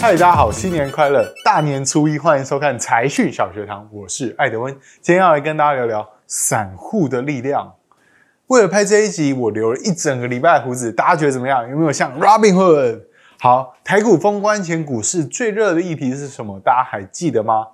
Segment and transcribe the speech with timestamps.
[0.00, 1.28] 嗨，大家好，新年快乐！
[1.44, 7.74] 大年初一，欢迎收看财讯小学堂，我是艾德温，今天要来跟大家聊聊散户的力量。
[8.46, 11.68] 为了拍这一集，我留了一整个礼拜的胡子，大家觉得怎么样？
[11.68, 13.00] 有没有像 Robinhood？
[13.40, 16.60] 好，台股封关前，股市最热的议题是什么？
[16.60, 17.66] 大家还记得吗？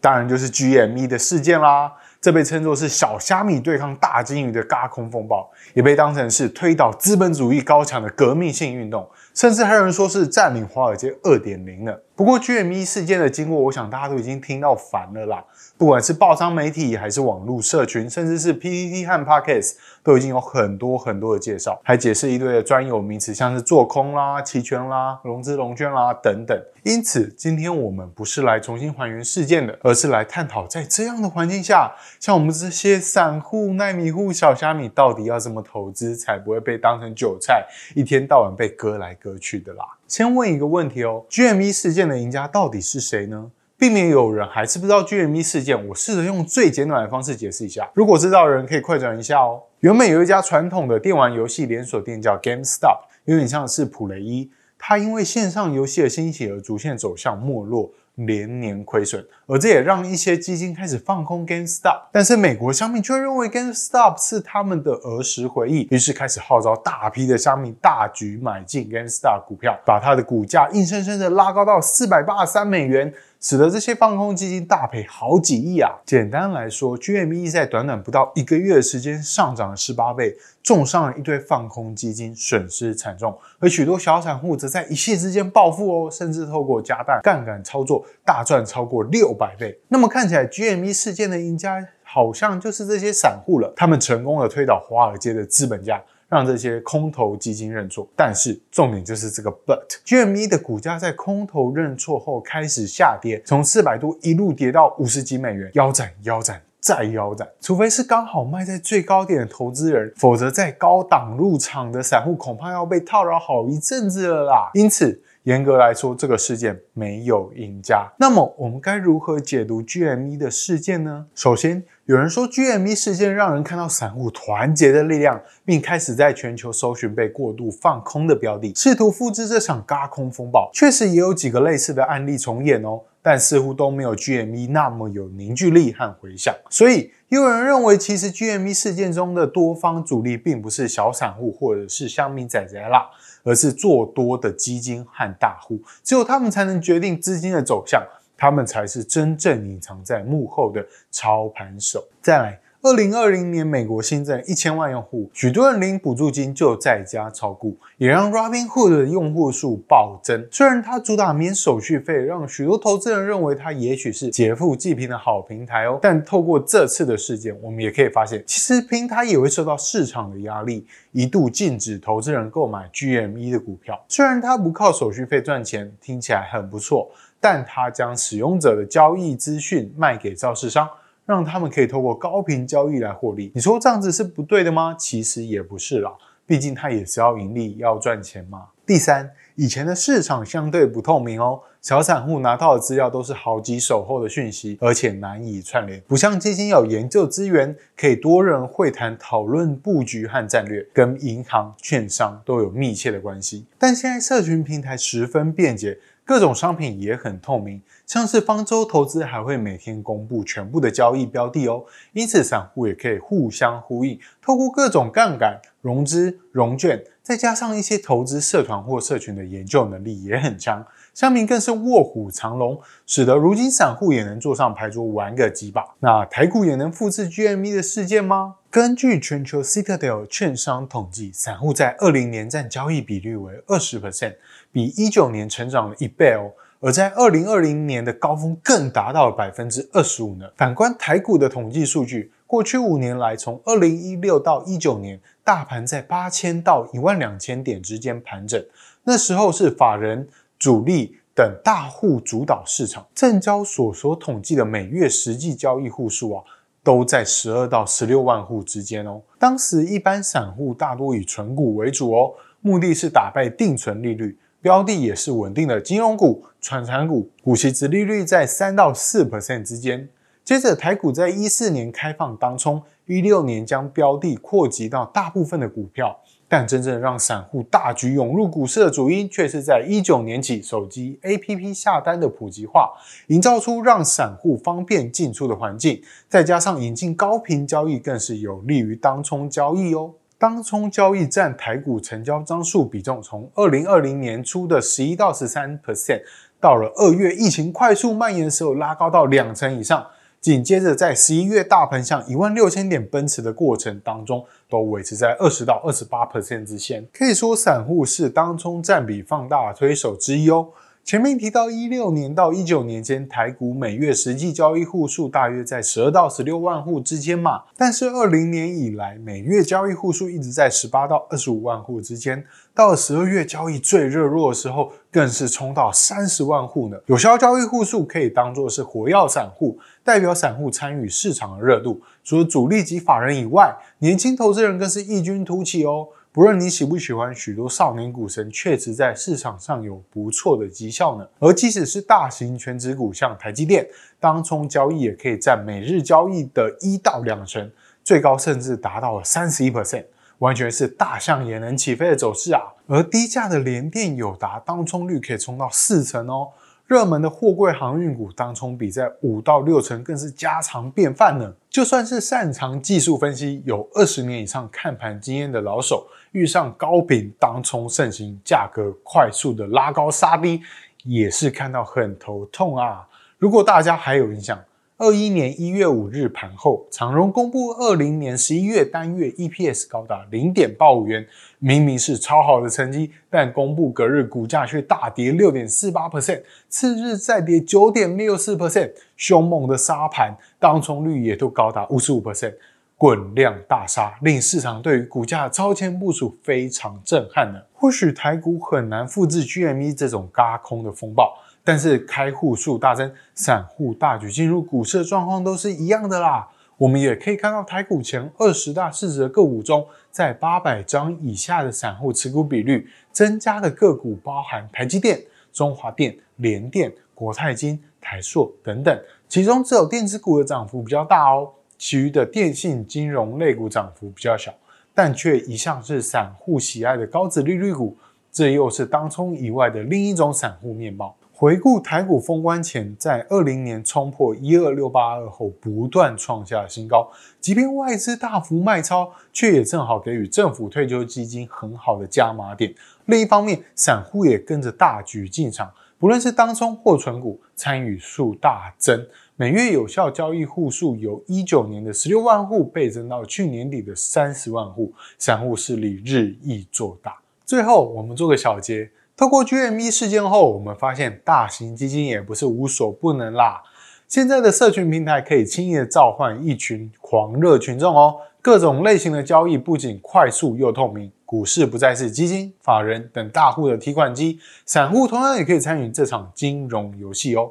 [0.00, 1.92] 当然就是 GME 的事件啦。
[2.20, 11.94] 这被称作是小虾米对抗大鲸鱼的轧空风暴，也被当成是推倒资本主义高墙的革命性运动，甚至还有人说是占领华尔街二点零呢。
[12.14, 15.44] 不过 GME 事件的经过，我想大家都已经听到烦了啦。
[15.76, 26.56] 不管是报章媒体，还是网络社群，甚至是 PPT 和 Pockets，都已经有很多很多的介绍，还解释一堆的专有名词，像是做空啦、期权啦、融资融券啦等等。
[26.84, 37.64] 因此，今天我们不是来重新还原事件的，而是来探讨在这样的环境下，像我们这些散户、奈米户、小虾米，到底要怎么投资，才不会被当成韭菜，
[37.94, 39.84] 一天到晚被割来割去的啦。
[40.08, 43.52] 先问一个问题哦，GME 事件的赢家到底是谁呢？
[43.78, 47.88] 避免有人还是不知道 GME 事件，我试着用最简短的方式解释一下。
[47.94, 49.62] 如果知道的人可以快转一下哦。
[49.80, 54.48] 原本有一家传统的电玩游戏连锁店叫 GameStop，有点像是普雷伊，
[54.84, 57.88] 它因为线上游戏的兴起而逐渐走向没落。
[58.16, 61.98] 连年亏损，而这也让一些基金开始放空 GameStop。
[62.12, 73.10] 但是美国商民却认为 GameStop 是他们的儿时回忆，于是开始号召大批的商民大举买进 GameStop 股票，把它的股价硬生生的拉高到四百八十三美元。
[73.42, 75.90] 使得这些放空基金大赔好几亿啊！
[76.06, 83.36] 简单来说，GME 在短短不到一个月的时间上涨了十八倍，重伤了一堆放空基金，损失惨重。
[83.58, 89.76] 而许多小散户则在一夕之间暴富哦，甚至透过加大杠杆操作，大赚超过六百倍。
[89.88, 96.00] 那么看起来，GME 事件的赢家好像就是这些散户了，他们成功的推倒华尔街的资本家。
[96.32, 107.46] 让这些空头基金认错，但是重点就是这个 but，GME 的股价在空头认错后开始下跌，从四百多一路跌到五十几美元，腰斩腰斩再腰斩。
[107.60, 114.70] 除非是刚好卖在最高点的投资人，否则在高档入场的散户恐怕要被套牢好一阵子了啦。
[114.72, 118.10] 因此，严格来说，这个事件没有赢家。
[118.18, 121.26] 那么，我们该如何解读 GME 的事件呢？
[121.34, 130.68] 首先，有人说 GME 事件让人看到散户团结的力量，并开始在全球搜寻被过度放空的标的，试图复制这场轧空风暴。
[130.74, 136.52] 确实也有几个类似的案例重演哦，但似乎都没有 GME 那么有凝聚力和回响。
[136.68, 143.06] 所以，也有人认为，其实 GME 事件中的多方主力并不是小散户或者是乡民仔仔啦，
[143.44, 148.02] 而是做多的基金和大户，只有他们才能决定资金的走向。
[148.42, 152.04] 他们才是真正隐藏在幕后的操盘手。
[152.20, 160.44] 再来，二零二零年美国新增一千万用户，许多人领补助金就在家炒股，也让 Robinhood 的用户数暴增。
[160.50, 166.00] 虽然它主打免手续费，让许多投资人认为它也许是劫富济贫的好平台哦。
[166.02, 174.04] 但透过这次的事件，我们也可以发现，其实平台也会受到市场的压力，一度禁止投资人购买 GME 的股票。
[174.08, 177.12] 虽然它不靠手续费赚钱，听起来很不错。
[177.38, 180.88] 但它将使用者的交易资讯卖给造市商，
[181.32, 183.50] 让他们可以透过高频交易来获利。
[183.54, 184.94] 你说这样子是不对的吗？
[184.98, 186.12] 其实也不是啦，
[186.44, 188.66] 毕竟他也是要盈利、要赚钱嘛。
[188.84, 203.64] 第三，以前的市场相对不透明哦，小散户拿到的资料都是好几手后的讯息，而且难以串联，不像基金有研究资源，可以多人会谈讨论布局和战略，跟银行、券商都有密切的关系。
[203.78, 205.98] 但现在社群平台十分便捷。
[206.24, 225.84] 各种商品也很透明，像是方舟投资还会每天公布全部的交易标的哦，因此散户也可以互相呼应，透过各种杠杆、融资、融券，再加上一些投资社团或社群的研究能力也很强，乡民更是卧虎藏龙，使得如今散户也能坐上牌桌玩个几把。
[225.98, 228.56] 那台股也能复制 GME 的事件吗？
[228.72, 234.34] 根据全球 Citadel 券商统计，散户在二零年占交易比率为二十 percent，
[234.72, 236.50] 比一九年成长了一倍哦。
[236.80, 240.46] 而在二零二零年的高峰更达到了百分之二十五呢。
[240.56, 248.64] 反观台股的统计数据，过去五年来，从二零一六到一九年，大盘在八千到一万两千点之间盘整，
[249.04, 250.26] 那时候是法人、
[250.58, 253.06] 主力等大户主导市场。
[253.14, 256.44] 证交所所统计的每月实际交易户数啊。
[256.84, 259.20] 都在十二到十六万户之间哦。
[259.38, 270.08] 当时一般散户大多以存股为主哦，目的是打败定存利率，标的也是稳定的金融股、传产股，股息殖利率在三到四 percent 之间。
[270.44, 276.18] 接着台股在一四年开放当冲，一六年将标的扩及到大部分的股票，
[276.52, 282.92] 但真正让散户大举涌入股市的主因，却是在一九年起手机 APP 下单的普及化，
[283.28, 286.02] 营造出让散户方便进出的环境。
[286.28, 290.10] 再加上引进高频交易，更是有利于当冲交易哦。
[290.36, 296.20] 当冲交易占台股成交张数比重，从二零二零年初的十一到十三 percent，
[296.60, 300.06] 到了二月疫情快速蔓延的时候，拉高到两成以上。
[300.42, 307.06] 紧接着，在十一月大盘向一万六千点奔驰的过程当中，都维持在二十到二十八 percent 之间。
[307.12, 310.66] 可以说，散户是当中占比放大推手之一哦。
[311.04, 317.62] 前面提到，一六年到一九年间，台股每月实际交易户数大约在十二到十六万户之间嘛。
[317.76, 322.42] 但是二零年以来，每月交易户数一直在十八到二十五万户之间。
[322.72, 326.96] 到了十二月交易最热络的时候，更是冲到三十万户呢。
[327.06, 332.00] 有效交易户数可以当作是活跃散户，代表散户参与市场的热度。
[332.22, 336.06] 除了主力及法人以外，年轻投资人更是异军突起哦。
[336.34, 341.28] 不论你喜不喜欢，许多少年股神确实在市场上有不错的绩效呢。
[341.38, 343.86] 而即使是大型全职股，像台积电，
[344.18, 347.70] 当冲交易也可以占每日交易的一到两成，
[348.02, 350.06] 最高甚至达到了三十一 percent，
[350.38, 352.62] 完全是大象也能起飞的走势啊。
[352.86, 356.48] 而低价的联电、友达，当冲率可以冲到四成哦。
[356.92, 361.50] 热门的货柜航运股当冲比在五到六成，更是家常便饭呢。
[361.70, 370.60] 就算是擅长技术分析、有二十年以上看盘经验的老手，遇上高频当冲盛行、价格快速的拉高杀低，
[371.04, 373.08] 也是看到很头痛啊。
[373.38, 374.62] 如果大家还有印象，
[374.98, 381.26] 二一年一月五日盘后，长荣公布二零年十一月单月 EPS 高达零点八五元，
[381.58, 392.54] 明明是超好的成绩，但公布隔日股价却大跌六点四八 percent，次日再跌九点六四 percent，凶猛的杀盘，当冲率也都高达五十五 percent，
[392.96, 397.58] 滚量大杀，令市场对于股价的超前部署非常震撼呢。
[397.72, 401.36] 或许台股很难复制 GME 这种轧空的风暴。
[401.64, 406.48] 但是开户数大增，散户大举进入股市的状况都是一样的啦。
[406.78, 415.22] 我们也可以看到台股前二十大市值的个股中，在八百张以下的散户持股比率增加的个股，包含台积电、
[415.52, 419.00] 中华电、联电、国泰金、台硕等等。
[419.28, 421.48] 其中只有电子股的涨幅比较大哦，
[421.78, 424.52] 其余的电信、金融类股涨幅比较小，
[424.92, 427.96] 但却一向是散户喜爱的高值利率股。
[428.32, 431.14] 这又是当冲以外的另一种散户面貌。
[431.42, 437.10] 回顾台股封关前，在二零年冲破一二六八二后，不断创下新高。
[437.40, 442.72] 即便外资大幅卖超，却也正好给予政府退休基金很好的加码点。
[443.06, 445.68] 另一方面，散户也跟着大举进场，
[445.98, 449.04] 不论是当冲或存股，参与数大增。
[449.34, 457.16] 每月有效交易户数由一九年的十六万户倍增到去年底的三十万户，散户势力日益做大。
[457.44, 458.88] 最后，我们做个小结。
[459.16, 463.62] 透过 GME 事件后，我们发现大型基金也不是无所不能啦。
[464.08, 468.16] 现在的社群平台可以轻易的召唤一群狂热群众哦。
[468.40, 477.50] 各种类型的交易不仅快速又透明，股市不再是基金、法人等大户的提款机，散户同样也可以参与这场金融游戏哦。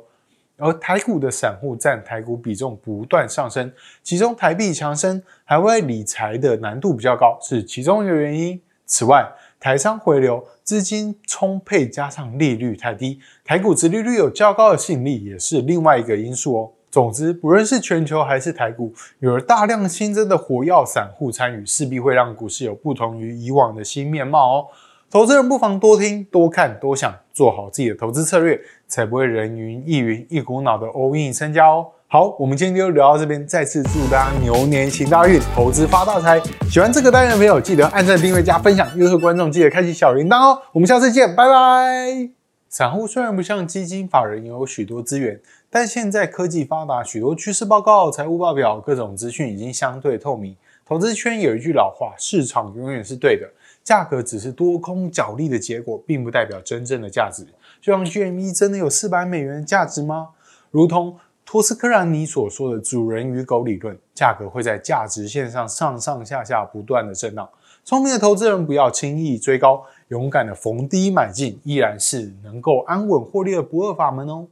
[0.57, 3.71] 而台股的散户占台股比重不断上升，
[4.03, 8.61] 其中台币强升，海外理财的难度比较高，是其中一个原因。
[8.85, 9.25] 此外，
[9.57, 16.71] 台商回流，资金充沛，加上利率太低，台股殖利率有较高的吸引力，也是另外一个因素哦。
[16.89, 24.67] 总之，不论是全球还是台股，有了大量新增的活跃散户参与，势必会让股市有不同于以往的新面貌哦。
[25.09, 31.87] 投资人不妨多听、多看、多想，做好自己的投资策略，才不会人云亦云，一股脑的 all in 身家哦。
[32.13, 33.47] 好，我们今天就聊到这边。
[33.47, 36.41] 再次祝大家牛年行大运，投资发大财。
[36.69, 38.85] 喜欢这个单元的朋友，记得按赞、订阅、加分享。
[38.97, 40.61] 优秀观众记得开启小铃铛哦。
[40.73, 42.29] 我们下次见，拜拜。
[42.67, 45.39] 散户虽然不像基金、法人拥有许多资源，
[45.69, 50.53] 但现在科技发达，许多趋势报告、财务报表、各种资讯已经相对透明。
[50.85, 53.47] 投资圈有一句老话：市场永远是对的，
[53.85, 57.47] 价格只是多空角力的结果，并不代表真正的价值。
[57.79, 60.31] 就像 GME 真的有四百美元的价值吗？
[60.71, 61.15] 如同
[61.51, 67.45] 托斯克兰尼所说的“主人与狗理论”，价格会在价值线上上上下下不断的震荡。
[67.83, 74.47] 聪明的投资人不要轻易追高，勇敢的逢低买进，依然是能够安稳获利的不二法门哦。